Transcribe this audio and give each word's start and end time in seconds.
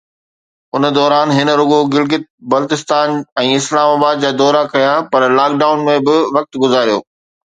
ان 0.75 0.83
دوران 0.97 1.27
هن 1.37 1.45
نه 1.49 1.53
رڳو 1.59 1.79
گلگت، 1.93 2.23
بلستان 2.51 3.09
۽ 3.43 3.51
اسلام 3.57 3.89
آباد 3.97 4.15
جا 4.25 4.31
دورا 4.39 4.63
ڪيا 4.73 4.93
پر 5.13 5.21
لاڪ 5.41 5.51
ڊائون 5.63 5.79
۾ 5.93 5.97
به 6.07 6.15
وقت 6.39 6.53
گذاريو. 6.65 6.99